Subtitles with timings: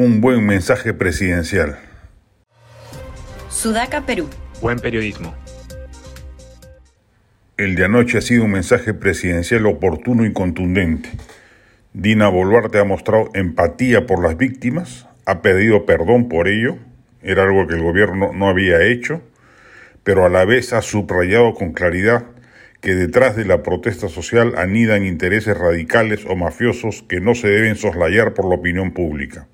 [0.00, 1.78] un buen mensaje presidencial.
[3.50, 4.30] Sudaca, Perú.
[4.62, 5.34] Buen periodismo.
[7.58, 11.10] El de anoche ha sido un mensaje presidencial oportuno y contundente.
[11.92, 16.78] Dina Boluarte ha mostrado empatía por las víctimas, ha pedido perdón por ello,
[17.20, 19.20] era algo que el gobierno no había hecho,
[20.02, 22.24] pero a la vez ha subrayado con claridad
[22.80, 27.76] que detrás de la protesta social anidan intereses radicales o mafiosos que no se deben
[27.76, 29.46] soslayar por la opinión pública.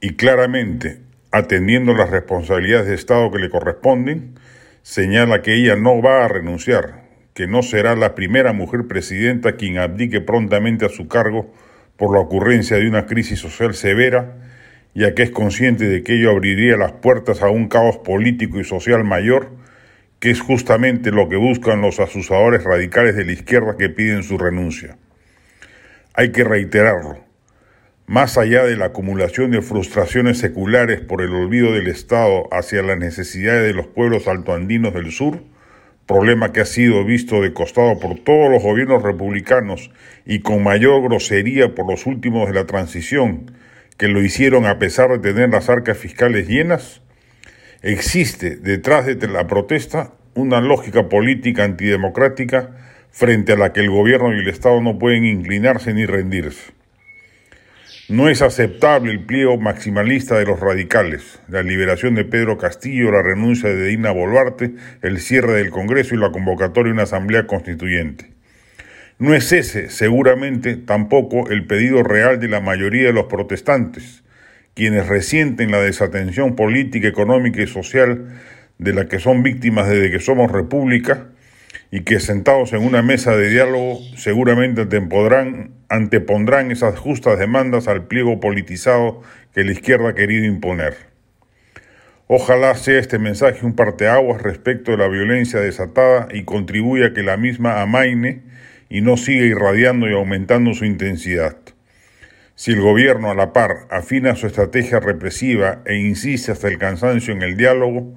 [0.00, 1.00] Y claramente,
[1.30, 4.34] atendiendo las responsabilidades de Estado que le corresponden,
[4.82, 7.02] señala que ella no va a renunciar,
[7.34, 11.52] que no será la primera mujer presidenta quien abdique prontamente a su cargo
[11.98, 14.38] por la ocurrencia de una crisis social severa,
[14.94, 18.64] ya que es consciente de que ello abriría las puertas a un caos político y
[18.64, 19.50] social mayor,
[20.18, 24.38] que es justamente lo que buscan los asusadores radicales de la izquierda que piden su
[24.38, 24.96] renuncia.
[26.14, 27.29] Hay que reiterarlo,
[28.10, 32.98] más allá de la acumulación de frustraciones seculares por el olvido del Estado hacia las
[32.98, 35.44] necesidades de los pueblos altoandinos del sur,
[36.06, 39.92] problema que ha sido visto de costado por todos los gobiernos republicanos
[40.26, 43.52] y con mayor grosería por los últimos de la transición,
[43.96, 47.02] que lo hicieron a pesar de tener las arcas fiscales llenas,
[47.80, 52.70] existe detrás de la protesta una lógica política antidemocrática
[53.12, 56.79] frente a la que el gobierno y el Estado no pueden inclinarse ni rendirse.
[58.10, 63.22] No es aceptable el pliego maximalista de los radicales, la liberación de Pedro Castillo, la
[63.22, 68.32] renuncia de Dina Boluarte, el cierre del Congreso y la convocatoria de una asamblea constituyente.
[69.20, 74.24] No es ese, seguramente, tampoco el pedido real de la mayoría de los protestantes,
[74.74, 78.40] quienes resienten la desatención política, económica y social
[78.78, 81.28] de la que son víctimas desde que somos república
[81.90, 84.82] y que sentados en una mesa de diálogo seguramente
[85.88, 89.22] antepondrán, esas justas demandas al pliego politizado
[89.54, 90.94] que la izquierda ha querido imponer.
[92.28, 97.24] Ojalá sea este mensaje un parteaguas respecto de la violencia desatada y contribuya a que
[97.24, 98.42] la misma amaine
[98.88, 101.56] y no siga irradiando y aumentando su intensidad.
[102.54, 107.34] Si el gobierno a la par afina su estrategia represiva e insiste hasta el cansancio
[107.34, 108.14] en el diálogo,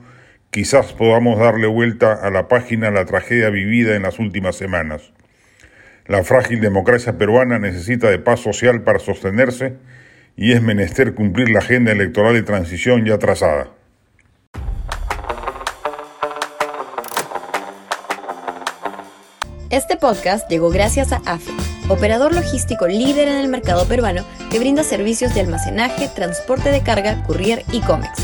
[0.53, 5.11] quizás podamos darle vuelta a la página la tragedia vivida en las últimas semanas.
[6.05, 9.73] La frágil democracia peruana necesita de paz social para sostenerse
[10.37, 13.69] y es menester cumplir la agenda electoral de transición ya trazada.
[19.71, 21.51] Este podcast llegó gracias a AFE,
[21.89, 27.23] operador logístico líder en el mercado peruano que brinda servicios de almacenaje, transporte de carga,
[27.23, 28.23] courier y cómics